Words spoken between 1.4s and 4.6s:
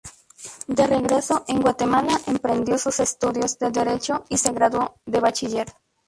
en Guatemala, emprendió sus estudios de derecho y se